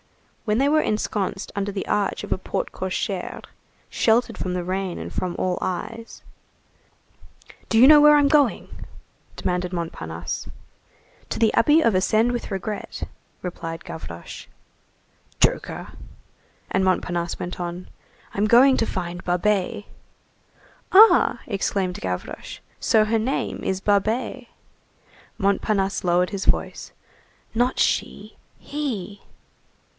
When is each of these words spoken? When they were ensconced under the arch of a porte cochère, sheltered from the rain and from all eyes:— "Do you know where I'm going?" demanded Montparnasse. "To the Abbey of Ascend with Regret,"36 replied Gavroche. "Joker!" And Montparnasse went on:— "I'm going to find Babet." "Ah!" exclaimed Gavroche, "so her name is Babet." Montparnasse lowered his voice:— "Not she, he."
When 0.45 0.57
they 0.57 0.67
were 0.67 0.81
ensconced 0.81 1.51
under 1.55 1.71
the 1.71 1.87
arch 1.87 2.23
of 2.25 2.33
a 2.33 2.37
porte 2.37 2.71
cochère, 2.71 3.45
sheltered 3.89 4.37
from 4.37 4.53
the 4.53 4.63
rain 4.63 4.97
and 4.97 5.13
from 5.13 5.35
all 5.37 5.59
eyes:— 5.61 6.23
"Do 7.69 7.77
you 7.77 7.87
know 7.87 8.01
where 8.01 8.17
I'm 8.17 8.27
going?" 8.27 8.85
demanded 9.37 9.71
Montparnasse. 9.71 10.49
"To 11.29 11.39
the 11.39 11.53
Abbey 11.53 11.81
of 11.81 11.93
Ascend 11.93 12.31
with 12.31 12.49
Regret,"36 12.49 13.07
replied 13.43 13.85
Gavroche. 13.85 14.47
"Joker!" 15.39 15.89
And 16.71 16.83
Montparnasse 16.83 17.39
went 17.39 17.59
on:— 17.59 17.87
"I'm 18.33 18.47
going 18.47 18.75
to 18.77 18.85
find 18.87 19.23
Babet." 19.23 19.85
"Ah!" 20.91 21.39
exclaimed 21.45 22.01
Gavroche, 22.01 22.57
"so 22.79 23.05
her 23.05 23.19
name 23.19 23.63
is 23.63 23.79
Babet." 23.79 24.47
Montparnasse 25.37 26.03
lowered 26.03 26.31
his 26.31 26.45
voice:— 26.45 26.91
"Not 27.53 27.79
she, 27.79 28.35
he." 28.57 29.21